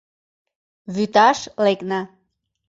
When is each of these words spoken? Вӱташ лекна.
Вӱташ 0.95 1.39
лекна. 1.65 2.01